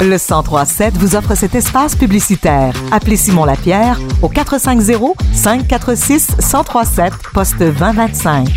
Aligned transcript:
Le 0.00 0.18
1037 0.18 0.94
vous 0.98 1.16
offre 1.16 1.34
cet 1.34 1.54
espace 1.54 1.96
publicitaire. 1.96 2.74
Appelez 2.92 3.16
Simon 3.16 3.44
Lapierre 3.44 3.98
au 4.22 4.28
450 4.28 5.16
546 5.32 6.36
1037 6.36 7.12
poste 7.32 7.58
2025. 7.58 8.48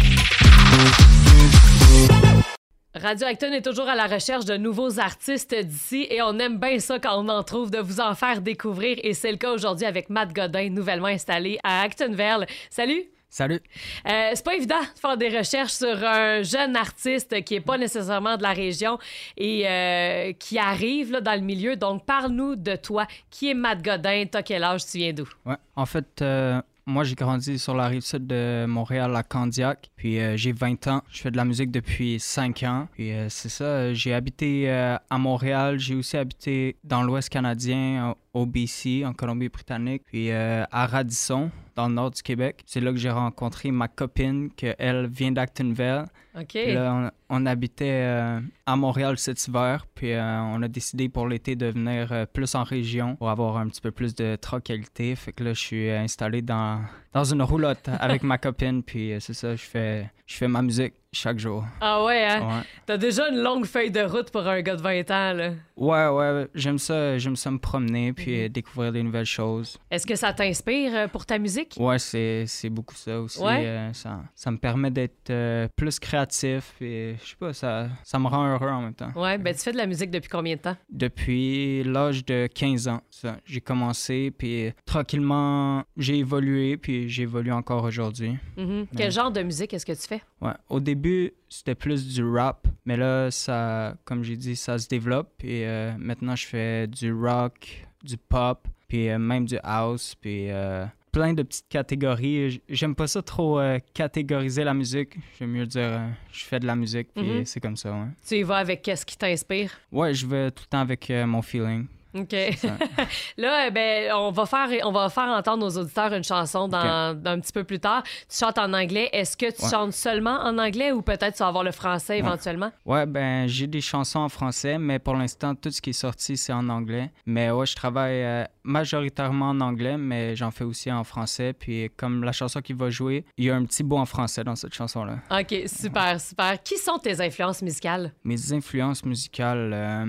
Radio 2.96 3.28
Acton 3.28 3.54
est 3.54 3.62
toujours 3.62 3.88
à 3.88 3.96
la 3.96 4.08
recherche 4.08 4.46
de 4.46 4.58
nouveaux 4.58 5.00
artistes 5.00 5.56
d'ici 5.56 6.08
et 6.10 6.22
on 6.22 6.38
aime 6.40 6.58
bien 6.58 6.80
ça 6.80 7.00
quand 7.00 7.24
on 7.24 7.30
en 7.30 7.44
trouve, 7.44 7.70
de 7.72 7.80
vous 7.80 8.02
en 8.02 8.16
faire 8.16 8.42
découvrir. 8.42 8.98
Et 9.04 9.14
c'est 9.14 9.32
le 9.32 9.38
cas 9.38 9.54
aujourd'hui 9.54 9.86
avec 9.86 10.10
Matt 10.10 10.34
Godin, 10.34 10.70
nouvellement 10.70 11.08
installé 11.08 11.60
à 11.64 11.82
Actonville. 11.82 12.46
Salut! 12.70 13.04
Salut. 13.30 13.60
Euh, 14.08 14.32
c'est 14.34 14.46
pas 14.46 14.56
évident 14.56 14.80
de 14.80 15.00
faire 15.00 15.18
des 15.18 15.38
recherches 15.38 15.74
sur 15.74 16.04
un 16.04 16.44
jeune 16.44 16.78
artiste 16.78 17.44
qui 17.44 17.56
est 17.56 17.62
pas 17.62 17.78
nécessairement 17.78 18.38
de 18.38 18.44
la 18.44 18.54
région 18.54 18.98
et 19.36 19.68
euh, 19.68 20.32
qui 20.34 20.58
arrive 20.58 21.12
là, 21.12 21.22
dans 21.22 21.36
le 21.36 21.42
milieu. 21.42 21.76
Donc, 21.76 22.06
parle-nous 22.06 22.56
de 22.56 22.76
toi. 22.78 23.06
Qui 23.30 23.50
est 23.50 23.54
Matt 23.54 23.84
Godin? 23.84 24.26
T'as 24.32 24.44
quel 24.44 24.64
âge? 24.64 24.86
Tu 24.86 25.00
viens 25.00 25.12
d'où? 25.12 25.28
Ouais. 25.46 25.58
En 25.76 25.86
fait, 25.86 26.22
euh, 26.22 26.62
moi, 26.86 27.04
j'ai 27.04 27.16
grandi 27.16 27.60
sur 27.60 27.76
la 27.76 27.88
rive 27.88 28.02
sud 28.02 28.28
de 28.28 28.66
Montréal, 28.66 29.14
à 29.14 29.24
Candiac. 29.24 29.90
Puis 29.98 30.20
euh, 30.20 30.38
j'ai 30.38 30.54
20 30.54 30.88
ans. 30.88 31.02
Je 31.12 31.22
fais 31.22 31.30
de 31.30 31.38
la 31.38 31.44
musique 31.44 31.70
depuis 31.70 32.22
5 32.22 32.64
ans. 32.64 32.88
Puis 32.94 33.12
c'est 33.28 33.50
ça. 33.50 33.94
J'ai 33.94 34.14
habité 34.14 34.70
à 34.70 35.18
Montréal. 35.18 35.80
J'ai 35.80 35.96
aussi 35.96 36.16
habité 36.16 36.78
dans 36.86 37.04
l'Ouest 37.04 37.28
canadien, 37.28 38.16
au 38.38 38.46
BC, 38.46 39.04
en 39.06 39.14
Colombie-Britannique. 39.14 40.04
Puis 40.06 40.32
à 40.32 40.86
Radisson, 40.88 41.52
dans 41.78 41.88
le 41.88 41.94
nord 41.94 42.12
du 42.12 42.24
Québec. 42.24 42.64
C'est 42.66 42.82
là 42.82 42.92
que 42.92 42.98
j'ai 42.98 43.12
rencontré 43.12 43.72
ma 43.72 43.88
copine, 43.88 44.50
que 44.52 44.76
elle 44.80 45.08
vient 45.08 45.32
d'Actonville. 45.32 46.06
OK. 46.36 46.48
Puis 46.48 46.74
là, 46.74 47.12
on, 47.30 47.44
on 47.44 47.46
habitait 47.46 48.04
euh, 48.04 48.40
à 48.66 48.76
Montréal 48.76 49.18
cet 49.18 49.48
hiver, 49.48 49.86
puis 49.94 50.12
euh, 50.12 50.42
on 50.42 50.62
a 50.64 50.68
décidé 50.68 51.08
pour 51.08 51.28
l'été 51.28 51.56
de 51.56 51.68
venir 51.68 52.12
euh, 52.12 52.26
plus 52.26 52.56
en 52.56 52.64
région 52.64 53.16
pour 53.16 53.30
avoir 53.30 53.58
un 53.58 53.68
petit 53.68 53.82
peu 53.82 53.92
plus 53.92 54.16
de 54.16 54.36
tranquillité. 54.36 55.16
Fait 55.16 55.32
que 55.32 55.44
là, 55.44 55.54
je 55.54 55.60
suis 55.60 55.90
installé 55.92 56.42
dans, 56.42 56.82
dans 57.14 57.24
une 57.24 57.44
roulotte 57.44 57.88
avec 58.00 58.24
ma 58.24 58.40
copine, 58.40 58.82
puis 58.82 59.14
c'est 59.20 59.34
ça, 59.34 59.56
je 59.56 59.64
fais, 59.64 60.10
je 60.26 60.36
fais 60.36 60.48
ma 60.48 60.64
musique 60.64 60.96
chaque 61.14 61.40
jour. 61.40 61.64
Ah 61.82 62.04
ouais, 62.04 62.24
hein? 62.26 62.42
Ouais. 62.42 62.64
T'as 62.86 62.98
déjà 62.98 63.30
une 63.30 63.40
longue 63.42 63.66
feuille 63.66 63.92
de 63.92 64.02
route 64.02 64.30
pour 64.32 64.46
un 64.48 64.62
gars 64.62 64.76
de 64.76 64.82
20 64.82 65.10
ans, 65.12 65.34
là. 65.34 65.52
Ouais, 65.76 66.08
ouais, 66.08 66.48
j'aime 66.56 66.80
ça, 66.80 67.18
j'aime 67.18 67.36
ça 67.36 67.52
me 67.52 67.60
promener, 67.60 68.12
puis 68.14 68.32
Mhm. 68.32 68.46
euh, 68.46 68.50
découvrir 68.50 68.92
des 68.92 69.04
nouvelles 69.04 69.26
choses. 69.26 69.78
Est-ce 69.92 70.08
que 70.08 70.16
ça 70.16 70.34
t'inspire 70.34 70.92
euh, 70.96 71.08
pour 71.08 71.26
ta 71.26 71.38
musique? 71.38 71.76
Ouais, 71.80 72.00
c'est, 72.00 72.46
c'est 72.48 72.70
beaucoup 72.70 72.96
ça 72.96 73.20
aussi. 73.22 73.40
Ouais? 73.42 73.66
euh, 73.66 73.94
ça, 73.94 74.22
ça 74.36 74.50
me 74.52 74.58
permet 74.58 74.90
d'être 74.92 75.30
euh, 75.30 75.68
plus 75.76 76.00
créatif, 76.00 76.74
puis 76.78 77.16
je 77.24 77.30
sais 77.30 77.36
pas, 77.40 77.54
ça, 77.54 77.88
ça 78.04 78.18
me 78.20 78.28
rend 78.28 78.48
heureux 78.54 78.70
en 78.70 78.82
même 78.82 78.94
temps. 78.96 79.12
Ouais, 79.16 79.38
ben 79.38 79.54
tu 79.54 79.62
fais 79.62 79.72
de 79.72 79.78
la 79.78 79.86
musique 79.86 80.10
depuis 80.12 80.30
combien 80.30 80.56
de 80.56 80.62
temps? 80.62 80.78
Depuis 80.90 81.84
l'âge 81.84 82.26
de 82.26 82.48
15 82.48 82.88
ans, 82.88 83.02
ça. 83.12 83.38
J'ai 83.46 83.62
commencé, 83.62 84.32
puis 84.32 84.72
tranquillement, 84.86 85.84
j'ai 85.96 86.18
évolué, 86.18 86.78
puis 86.78 87.08
j'évolue 87.10 87.52
encore 87.52 87.84
aujourd'hui. 87.84 88.38
Mhm. 88.58 88.88
Quel 88.96 89.12
genre 89.12 89.32
de 89.32 89.42
musique 89.44 89.74
est-ce 89.74 89.86
que 89.86 89.94
tu 89.94 90.08
fais? 90.08 90.22
Ouais. 90.42 90.52
Au 90.70 90.80
début, 90.80 91.07
c'était 91.50 91.76
plus 91.76 92.08
du 92.14 92.24
rap, 92.24 92.68
mais 92.86 92.98
là, 92.98 93.32
ça, 93.32 93.96
comme 94.06 94.24
j'ai 94.24 94.36
dit, 94.38 94.56
ça 94.56 94.78
se 94.78 94.88
développe. 94.88 95.32
Et 95.44 95.66
euh, 95.68 95.94
maintenant, 95.98 96.36
je 96.36 96.46
fais 96.46 96.88
du 96.88 97.14
rock, 97.14 97.86
du 98.04 98.18
pop, 98.18 98.68
puis 98.88 99.10
euh, 99.10 99.18
même 99.20 99.46
du 99.46 99.58
house, 99.64 100.16
puis 100.16 100.50
euh, 100.50 100.86
plein 101.12 101.34
de 101.34 101.44
petites 101.44 101.68
catégories. 101.70 102.62
J'aime 102.70 102.96
pas 102.96 103.08
ça 103.08 103.22
trop 103.22 103.60
euh, 103.60 103.80
catégoriser 103.94 104.64
la 104.64 104.74
musique. 104.74 105.16
J'aime 105.40 105.52
mieux 105.52 105.66
dire, 105.66 105.82
euh, 105.82 106.10
je 106.32 106.44
fais 106.46 106.60
de 106.60 106.66
la 106.68 106.76
musique, 106.76 107.10
puis 107.14 107.24
Mhm. 107.40 107.46
c'est 107.46 107.60
comme 107.60 107.76
ça, 107.78 107.92
ouais. 107.92 108.08
Tu 108.28 108.36
y 108.36 108.44
vas 108.44 108.58
avec 108.58 108.82
qu'est-ce 108.82 109.06
qui 109.06 109.18
t'inspire? 109.18 109.72
Ouais, 109.92 110.14
je 110.14 110.26
vais 110.28 110.52
tout 110.52 110.64
le 110.66 110.70
temps 110.70 110.80
avec 110.82 111.10
euh, 111.10 111.26
mon 111.26 111.42
feeling. 111.42 111.88
OK. 112.22 112.32
Là, 113.38 113.68
eh 113.68 113.72
ben, 113.72 114.12
on 114.14 114.32
va 114.32 114.46
faire 114.46 114.68
on 114.86 114.92
va 114.92 115.10
faire 115.10 115.30
entendre 115.30 115.64
nos 115.66 115.78
auditeurs 115.82 116.14
une 116.14 116.24
chanson 116.24 116.68
dans, 116.68 117.14
dans 117.20 117.32
un 117.32 117.40
petit 117.40 117.52
peu 117.52 117.64
plus 117.64 117.80
tard. 117.80 118.04
Tu 118.04 118.38
chantes 118.38 118.58
en 118.58 118.74
anglais. 118.74 119.10
Est-ce 119.14 119.36
que 119.38 119.52
tu 119.52 119.64
Ouais. 119.64 119.70
chantes 119.72 119.94
seulement 119.94 120.40
en 120.42 120.58
anglais 120.58 120.92
ou 120.92 121.02
peut-être 121.02 121.34
tu 121.36 121.40
vas 121.40 121.48
avoir 121.48 121.64
le 121.64 121.72
français 121.72 122.20
éventuellement? 122.20 122.72
Ouais, 122.86 123.06
ben, 123.06 123.48
j'ai 123.48 123.68
des 123.68 123.82
chansons 123.82 124.20
en 124.20 124.30
français, 124.30 124.78
mais 124.78 125.00
pour 125.00 125.16
l'instant, 125.16 125.56
tout 125.56 125.72
ce 125.72 125.82
qui 125.82 125.90
est 125.92 125.94
sorti, 125.94 126.38
c'est 126.38 126.54
en 126.54 126.70
anglais. 126.70 127.12
Mais 127.26 127.50
ouais, 127.52 127.66
je 127.66 127.76
travaille 127.76 128.24
euh, 128.24 128.44
majoritairement 128.64 129.50
en 129.50 129.62
anglais, 129.62 129.98
mais 129.98 130.36
j'en 130.36 130.52
fais 130.52 130.64
aussi 130.64 130.92
en 130.92 131.04
français. 131.04 131.54
Puis 131.54 131.90
comme 131.98 132.24
la 132.24 132.32
chanson 132.32 132.62
qui 132.62 132.74
va 132.74 132.90
jouer, 132.90 133.26
il 133.38 133.46
y 133.46 133.50
a 133.52 133.56
un 133.56 133.66
petit 133.66 133.84
bout 133.84 133.98
en 133.98 134.06
français 134.06 134.44
dans 134.44 134.56
cette 134.56 134.74
chanson-là. 134.74 135.18
OK, 135.32 135.54
super, 135.68 136.20
super. 136.22 136.62
Qui 136.64 136.78
sont 136.78 136.98
tes 136.98 137.20
influences 137.22 137.62
musicales? 137.62 138.14
Mes 138.24 138.54
influences 138.54 139.04
musicales, 139.06 139.72
euh, 139.74 140.06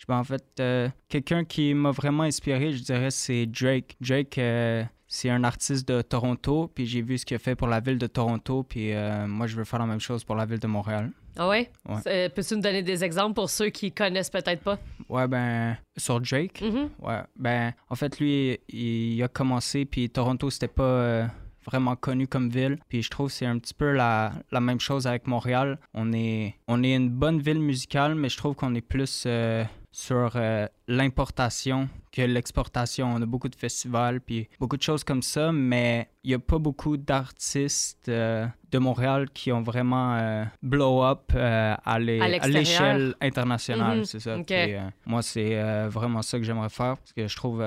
je 0.00 0.06
ben, 0.08 0.16
en 0.18 0.24
fait, 0.24 0.42
euh, 0.60 0.88
quelqu'un 1.10 1.44
qui 1.44 1.74
m'a 1.74 1.90
vraiment 1.90 2.22
inspiré, 2.22 2.72
je 2.72 2.82
dirais, 2.82 3.10
c'est 3.10 3.44
Drake. 3.44 3.96
Drake, 4.00 4.38
euh, 4.38 4.82
c'est 5.06 5.28
un 5.28 5.44
artiste 5.44 5.86
de 5.86 6.00
Toronto, 6.00 6.70
puis 6.74 6.86
j'ai 6.86 7.02
vu 7.02 7.18
ce 7.18 7.26
qu'il 7.26 7.34
a 7.34 7.38
fait 7.38 7.54
pour 7.54 7.68
la 7.68 7.80
ville 7.80 7.98
de 7.98 8.06
Toronto, 8.06 8.62
puis 8.62 8.94
euh, 8.94 9.26
moi, 9.26 9.46
je 9.46 9.56
veux 9.56 9.64
faire 9.64 9.78
la 9.80 9.84
même 9.86 10.00
chose 10.00 10.24
pour 10.24 10.36
la 10.36 10.46
ville 10.46 10.58
de 10.58 10.66
Montréal. 10.66 11.10
Ah 11.36 11.48
ouais? 11.48 11.70
Ouais. 11.86 12.30
Peux-tu 12.30 12.54
nous 12.56 12.62
donner 12.62 12.82
des 12.82 13.04
exemples 13.04 13.34
pour 13.34 13.50
ceux 13.50 13.68
qui 13.68 13.92
connaissent 13.92 14.30
peut-être 14.30 14.62
pas? 14.62 14.78
Ouais, 15.10 15.28
ben, 15.28 15.76
sur 15.98 16.18
Drake, 16.18 16.62
Mhm. 16.62 16.88
Ouais, 17.02 17.20
ben, 17.36 17.74
en 17.90 17.94
fait, 17.94 18.18
lui, 18.20 18.58
il, 18.70 19.14
il 19.16 19.22
a 19.22 19.28
commencé, 19.28 19.84
puis 19.84 20.08
Toronto, 20.08 20.48
c'était 20.48 20.66
pas 20.68 21.28
vraiment 21.66 21.94
connu 21.94 22.26
comme 22.26 22.48
ville. 22.48 22.78
Puis 22.88 23.02
je 23.02 23.10
trouve 23.10 23.26
que 23.28 23.34
c'est 23.34 23.46
un 23.46 23.58
petit 23.58 23.74
peu 23.74 23.92
la, 23.92 24.32
la 24.50 24.60
même 24.60 24.80
chose 24.80 25.06
avec 25.06 25.26
Montréal. 25.26 25.78
On 25.92 26.10
est, 26.14 26.54
on 26.68 26.82
est 26.82 26.94
une 26.94 27.10
bonne 27.10 27.38
ville 27.38 27.60
musicale, 27.60 28.14
mais 28.14 28.28
je 28.30 28.36
trouve 28.38 28.54
qu'on 28.54 28.74
est 28.74 28.80
plus 28.80 29.24
euh, 29.26 29.62
sur 29.92 30.32
euh, 30.36 30.66
l'importation 30.88 31.88
que 32.12 32.22
l'exportation. 32.22 33.12
On 33.14 33.22
a 33.22 33.26
beaucoup 33.26 33.48
de 33.48 33.54
festivals, 33.56 34.20
puis 34.20 34.48
beaucoup 34.58 34.76
de 34.76 34.82
choses 34.82 35.04
comme 35.04 35.22
ça, 35.22 35.52
mais 35.52 36.08
il 36.24 36.28
n'y 36.28 36.34
a 36.34 36.38
pas 36.38 36.58
beaucoup 36.58 36.96
d'artistes 36.96 38.08
euh, 38.08 38.46
de 38.70 38.78
Montréal 38.78 39.28
qui 39.32 39.50
ont 39.52 39.62
vraiment 39.62 40.16
euh, 40.16 40.44
blow 40.62 41.02
up 41.02 41.32
euh, 41.34 41.74
à 41.84 41.98
l'échelle 41.98 43.14
internationale, 43.20 43.98
Mhm, 43.98 44.04
c'est 44.04 44.20
ça. 44.20 44.36
Puis, 44.46 44.74
moi, 45.06 45.22
c'est 45.22 45.88
vraiment 45.88 46.22
ça 46.22 46.38
que 46.38 46.44
j'aimerais 46.44 46.68
faire 46.68 46.96
parce 46.98 47.12
que 47.12 47.26
je 47.26 47.36
trouve 47.36 47.64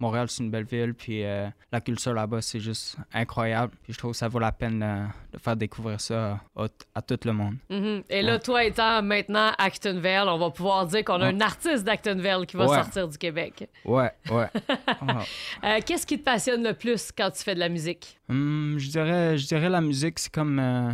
Montréal, 0.00 0.26
c'est 0.28 0.42
une 0.42 0.50
belle 0.50 0.64
ville, 0.64 0.94
puis 0.94 1.22
la 1.22 1.80
culture 1.80 2.12
là-bas, 2.14 2.40
c'est 2.42 2.60
juste 2.60 2.96
incroyable. 3.12 3.72
Puis 3.82 3.92
je 3.92 3.98
trouve 3.98 4.12
que 4.12 4.16
ça 4.16 4.28
vaut 4.28 4.38
la 4.38 4.52
peine 4.52 5.10
de 5.32 5.38
faire 5.38 5.56
découvrir 5.56 6.00
ça 6.00 6.40
à, 6.56 6.66
à 6.94 7.02
tout 7.02 7.18
le 7.24 7.32
monde. 7.32 7.54
Mhm. 7.70 8.02
Et 8.10 8.22
là, 8.22 8.34
Ouais. 8.34 8.38
toi 8.40 8.64
étant 8.64 9.02
maintenant 9.02 9.50
Actonville, 9.58 10.24
on 10.28 10.38
va 10.38 10.50
pouvoir 10.50 10.86
dire 10.86 11.04
qu'on 11.04 11.14
a 11.20 11.30
Ouais. 11.30 11.34
un 11.34 11.40
artiste 11.40 11.84
d'Actonville 11.84 12.44
qui 12.46 12.56
va 12.56 12.66
Ouais. 12.66 12.76
sortir 12.82 13.08
du 13.08 13.18
Québec. 13.18 13.68
Ouais, 13.84 14.10
ouais. 14.30 14.48
Wow. 15.02 15.18
Euh, 15.64 15.80
Qu'est-ce 15.84 16.06
qui 16.06 16.18
te 16.18 16.24
passionne 16.24 16.62
le 16.62 16.74
plus 16.74 17.10
quand 17.12 17.30
tu 17.30 17.42
fais 17.42 17.54
de 17.54 17.60
la 17.60 17.68
musique? 17.68 18.18
Hum, 18.28 18.76
je, 18.78 18.90
dirais, 18.90 19.38
je 19.38 19.46
dirais 19.46 19.68
la 19.70 19.80
musique, 19.80 20.18
c'est 20.18 20.32
comme 20.32 20.58
euh, 20.58 20.92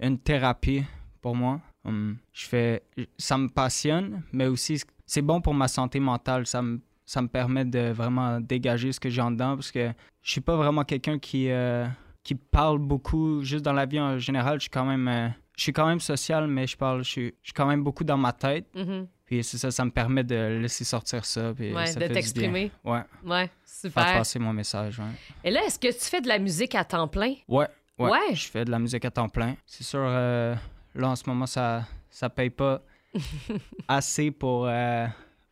une 0.00 0.18
thérapie 0.18 0.84
pour 1.20 1.36
moi. 1.36 1.60
Hum, 1.84 2.16
je 2.32 2.46
fais, 2.46 2.82
ça 3.18 3.38
me 3.38 3.48
passionne, 3.48 4.22
mais 4.32 4.46
aussi 4.46 4.80
c'est 5.06 5.22
bon 5.22 5.40
pour 5.40 5.54
ma 5.54 5.68
santé 5.68 6.00
mentale. 6.00 6.46
Ça 6.46 6.62
me, 6.62 6.80
ça 7.06 7.22
me 7.22 7.28
permet 7.28 7.64
de 7.64 7.90
vraiment 7.92 8.40
dégager 8.40 8.92
ce 8.92 9.00
que 9.00 9.10
j'ai 9.10 9.20
en 9.20 9.30
dedans 9.30 9.54
parce 9.56 9.70
que 9.72 9.92
je 10.22 10.30
suis 10.30 10.40
pas 10.40 10.56
vraiment 10.56 10.84
quelqu'un 10.84 11.18
qui, 11.18 11.50
euh, 11.50 11.86
qui 12.22 12.34
parle 12.34 12.78
beaucoup. 12.78 13.42
Juste 13.42 13.64
dans 13.64 13.72
la 13.72 13.86
vie 13.86 14.00
en 14.00 14.18
général, 14.18 14.58
je 14.58 14.62
suis 14.62 14.70
quand 14.70 14.84
même, 14.84 15.34
je 15.56 15.62
suis 15.62 15.72
quand 15.72 15.86
même 15.86 16.00
social, 16.00 16.46
mais 16.46 16.66
je 16.66 16.76
parle, 16.76 17.04
je 17.04 17.10
suis, 17.10 17.26
je 17.42 17.48
suis 17.48 17.52
quand 17.52 17.66
même 17.66 17.82
beaucoup 17.82 18.04
dans 18.04 18.16
ma 18.18 18.32
tête. 18.32 18.66
Mhm. 18.74 19.06
Puis 19.32 19.42
c'est 19.42 19.56
ça, 19.56 19.70
ça 19.70 19.82
me 19.86 19.90
permet 19.90 20.24
de 20.24 20.58
laisser 20.60 20.84
sortir 20.84 21.24
ça. 21.24 21.54
Puis 21.56 21.72
Ouais, 21.72 21.86
ça 21.86 21.98
de 21.98 22.06
t'exprimer. 22.06 22.70
Ouais, 22.84 23.00
Ouais, 23.24 23.46
faire 23.46 23.50
super. 23.64 24.04
passer 24.04 24.38
mon 24.38 24.52
message. 24.52 24.98
Ouais. 24.98 25.06
Et 25.42 25.50
là, 25.50 25.62
est-ce 25.64 25.78
que 25.78 25.90
tu 25.90 26.04
fais 26.04 26.20
de 26.20 26.28
la 26.28 26.38
musique 26.38 26.74
à 26.74 26.84
temps 26.84 27.08
plein? 27.08 27.36
Ouais, 27.48 27.66
ouais. 27.98 28.10
Ouais. 28.10 28.34
Je 28.34 28.46
fais 28.50 28.66
de 28.66 28.70
la 28.70 28.78
musique 28.78 29.06
à 29.06 29.10
temps 29.10 29.30
plein. 29.30 29.56
C'est 29.64 29.84
sûr, 29.84 30.04
euh, 30.04 30.54
là 30.94 31.08
en 31.08 31.16
ce 31.16 31.22
moment, 31.26 31.46
ça 31.46 31.86
ça 32.10 32.28
paye 32.28 32.50
pas 32.50 32.82
assez 33.88 34.30
pour 34.30 34.66
euh, 34.66 35.06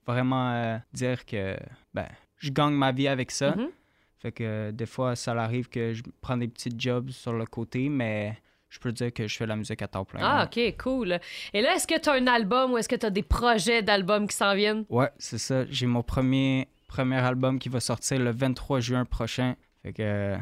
vraiment 0.07 0.53
euh, 0.53 0.77
dire 0.93 1.25
que 1.25 1.57
ben, 1.95 2.07
je 2.37 2.51
gagne 2.51 2.75
ma 2.75 2.93
vie 2.93 3.09
avec 3.09 3.31
ça. 3.31 3.57
Mhm. 3.57 3.69
Fait 4.19 4.33
que 4.33 4.73
des 4.73 4.85
fois, 4.85 5.17
ça 5.17 5.33
arrive 5.33 5.71
que 5.71 5.95
je 5.95 6.03
prends 6.21 6.37
des 6.37 6.49
petits 6.49 6.75
jobs 6.77 7.09
sur 7.09 7.33
le 7.33 7.47
côté, 7.47 7.89
mais 7.89 8.37
je 8.71 8.79
peux 8.79 8.93
dire 8.93 9.13
que 9.13 9.27
je 9.27 9.37
fais 9.37 9.45
de 9.45 9.49
la 9.49 9.57
musique 9.57 9.83
à 9.83 9.89
temps 9.89 10.05
plein. 10.05 10.21
Ah. 10.23 10.45
OK, 10.47 10.77
cool. 10.79 11.19
Et 11.53 11.61
là, 11.61 11.75
est-ce 11.75 11.87
que 11.87 11.99
tu 11.99 12.09
as 12.09 12.13
un 12.13 12.27
album 12.29 12.73
ou 12.73 12.79
est-ce 12.79 12.89
que 12.89 12.97
tu 12.97 13.05
as 13.05 13.11
des 13.11 13.25
projets 13.25 13.83
d'albums 13.83 14.29
qui 14.29 14.37
s'en 14.37 14.55
viennent? 14.55 14.85
Ouais, 14.89 15.11
c'est 15.19 15.39
ça. 15.39 15.65
J'ai 15.69 15.87
mon 15.87 16.05
premier, 16.05 16.69
premier 16.87 17.17
album 17.17 17.59
qui 17.59 17.69
va 17.69 17.81
sortir 17.81 18.21
le 18.21 18.31
23 18.31 18.79
juin 18.81 19.05
prochain. 19.05 19.57
Fait 19.83 19.93
que 19.93 20.03
euh, 20.03 20.37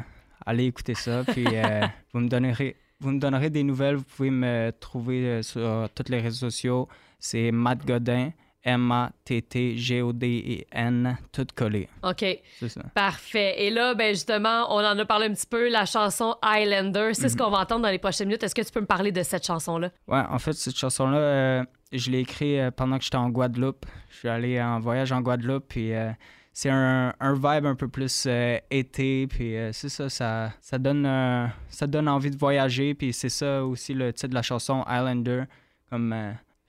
allez 0.45 0.65
écouter 0.65 0.93
ça. 0.93 1.23
Puis 1.27 1.45
euh, 1.47 1.87
vous, 2.13 2.19
me 2.19 2.29
donnerez, 2.29 2.75
vous 2.99 3.11
me 3.11 3.19
donnerez 3.19 3.49
des 3.49 3.63
nouvelles. 3.63 3.95
Vous 3.95 4.03
pouvez 4.03 4.31
me 4.31 4.71
trouver 4.79 5.25
euh, 5.25 5.41
sur 5.41 5.89
tous 5.95 6.11
les 6.11 6.19
réseaux 6.19 6.51
sociaux. 6.51 6.87
C'est 7.17 7.51
Matt 7.51 7.83
Godin. 7.83 8.31
M-A-T-T-G-O-D-E-N, 8.63 11.17
tout 11.31 11.45
collé. 11.55 11.89
OK. 12.03 12.25
C'est 12.59 12.69
ça. 12.69 12.81
Parfait. 12.93 13.55
Et 13.63 13.69
là, 13.69 13.93
ben 13.95 14.13
justement, 14.13 14.73
on 14.75 14.83
en 14.83 14.97
a 14.97 15.05
parlé 15.05 15.27
un 15.27 15.33
petit 15.33 15.47
peu, 15.47 15.69
la 15.69 15.85
chanson 15.85 16.35
Highlander. 16.41 17.11
C'est 17.13 17.29
ce 17.29 17.35
Mhm. 17.35 17.39
qu'on 17.41 17.49
va 17.51 17.59
entendre 17.59 17.83
dans 17.83 17.89
les 17.89 17.99
prochaines 17.99 18.27
minutes. 18.27 18.43
Est-ce 18.43 18.55
que 18.55 18.61
tu 18.61 18.71
peux 18.71 18.81
me 18.81 18.85
parler 18.85 19.11
de 19.11 19.23
cette 19.23 19.45
chanson-là? 19.45 19.89
Ouais, 20.07 20.21
en 20.29 20.39
fait, 20.39 20.53
cette 20.53 20.77
chanson-là, 20.77 21.17
euh, 21.17 21.63
je 21.91 22.11
l'ai 22.11 22.19
écrite 22.19 22.59
euh, 22.59 22.71
pendant 22.71 22.97
que 22.97 23.03
j'étais 23.03 23.17
en 23.17 23.29
Guadeloupe. 23.29 23.85
Je 24.09 24.17
suis 24.17 24.29
allé 24.29 24.61
en 24.61 24.79
voyage 24.79 25.11
en 25.11 25.21
Guadeloupe, 25.21 25.65
puis 25.69 25.93
euh, 25.93 26.11
c'est 26.53 26.69
un, 26.69 27.13
un 27.19 27.33
vibe 27.33 27.65
un 27.65 27.75
peu 27.75 27.87
plus 27.87 28.25
euh, 28.27 28.57
été, 28.69 29.27
puis 29.27 29.55
euh, 29.55 29.71
c'est 29.71 29.89
ça, 29.89 30.09
ça, 30.09 30.51
ça, 30.61 30.77
donne, 30.77 31.05
euh, 31.05 31.47
ça 31.69 31.87
donne 31.87 32.07
envie 32.07 32.31
de 32.31 32.37
voyager, 32.37 32.93
puis 32.93 33.13
c'est 33.13 33.29
ça 33.29 33.63
aussi 33.65 33.93
le 33.93 34.11
titre 34.13 34.29
de 34.29 34.35
la 34.35 34.41
chanson 34.41 34.83
Islander, 34.89 35.43
comme 35.89 36.15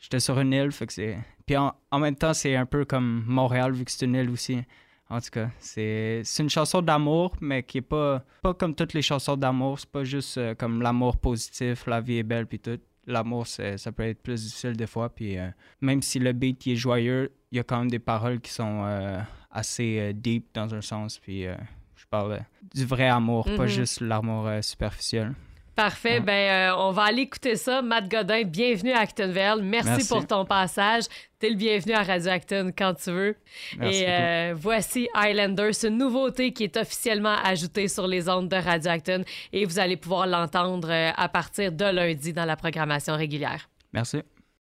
j'étais 0.00 0.20
sur 0.20 0.38
une 0.41 0.52
île, 0.52 0.73
fait 0.73 0.87
que 0.87 0.93
c'est... 0.93 1.19
Puis 1.47 1.56
en, 1.56 1.73
en 1.91 1.99
même 1.99 2.17
temps, 2.17 2.32
c'est 2.35 2.56
un 2.56 2.67
peu 2.67 2.85
comme 2.85 3.25
Montréal, 3.26 3.73
vu 3.73 3.85
que 3.85 3.91
c'est 3.91 4.06
une 4.06 4.14
île 4.17 4.31
aussi. 4.31 4.58
En 5.08 5.20
tout 5.20 5.31
cas, 5.32 5.50
c'est 5.58 6.20
c'est 6.25 6.44
une 6.44 6.49
chanson 6.50 6.81
d'amour, 6.82 7.35
mais 7.41 7.64
qui 7.64 7.79
est 7.79 7.82
pas, 7.82 8.25
pas 8.43 8.55
comme 8.55 8.75
toutes 8.76 8.93
les 8.94 9.02
chansons 9.02 9.37
d'amour. 9.37 9.81
C'est 9.81 9.91
pas 9.91 10.05
juste 10.05 10.38
euh, 10.38 10.55
comme 10.55 10.81
l'amour 10.82 11.17
positif, 11.17 11.87
la 11.87 12.00
vie 12.00 12.19
est 12.19 12.23
belle, 12.23 12.47
puis 12.47 12.61
tout 12.61 12.79
l'amour, 13.08 13.49
c'est- 13.49 13.76
ça 13.76 13.91
peut 13.91 14.05
être 14.05 14.23
plus 14.23 14.41
difficile 14.44 14.76
des 14.76 14.87
fois. 14.87 15.08
Puis 15.08 15.37
euh, 15.37 15.49
même 15.81 16.00
si 16.00 16.20
le 16.20 16.31
beat 16.32 16.64
il 16.67 16.73
est 16.75 16.76
joyeux, 16.76 17.32
il 17.50 17.56
y 17.56 17.58
a 17.58 17.64
quand 17.64 17.81
même 17.81 17.91
des 17.91 17.99
paroles 17.99 18.41
qui 18.41 18.53
sont 18.53 18.85
euh, 18.85 19.19
assez 19.50 19.99
euh, 19.99 20.12
deep 20.12 20.46
dans 20.55 20.73
un 20.73 20.81
sens. 20.81 21.19
Puis 21.19 21.43
je 21.43 22.05
parle 22.08 22.44
du 22.73 22.85
vrai 22.87 23.08
amour, 23.08 23.46
pas 23.56 23.64
Mhm. 23.64 23.67
juste 23.67 24.00
l'amour 24.00 24.49
superficiel. 24.62 25.35
Parfait. 25.81 26.19
Ouais. 26.19 26.21
Ben, 26.21 26.73
euh, 26.73 26.77
on 26.77 26.91
va 26.91 27.05
aller 27.05 27.23
écouter 27.23 27.56
ça. 27.56 27.81
Matt 27.81 28.11
Godin, 28.11 28.43
bienvenue 28.43 28.93
à 28.93 28.99
Actonville. 29.00 29.62
Merci, 29.62 29.88
Merci. 29.88 30.09
pour 30.09 30.27
ton 30.27 30.44
passage. 30.44 31.05
T'es 31.38 31.49
le 31.49 31.56
bienvenu 31.56 31.94
à 31.94 32.03
Radio 32.03 32.32
Acton 32.32 32.71
quand 32.77 32.93
tu 32.93 33.11
veux. 33.11 33.37
Merci 33.79 34.03
Et 34.03 34.06
euh, 34.06 34.55
voici 34.55 35.09
Highlander, 35.15 35.73
c'est 35.73 35.88
une 35.88 35.97
nouveauté 35.97 36.53
qui 36.53 36.65
est 36.65 36.77
officiellement 36.77 37.35
ajoutée 37.43 37.88
sur 37.88 38.06
les 38.06 38.29
ondes 38.29 38.50
de 38.50 38.56
Radio 38.56 38.91
Acton 38.91 39.25
et 39.55 39.65
vous 39.65 39.79
allez 39.79 39.97
pouvoir 39.97 40.27
l'entendre 40.27 40.91
euh, 40.91 41.12
à 41.17 41.31
partir 41.31 41.73
de 41.73 41.85
lundi 41.87 42.35
dans 42.35 42.44
la 42.44 42.56
programmation 42.56 43.17
régulière. 43.17 43.71
Merci. 43.94 44.19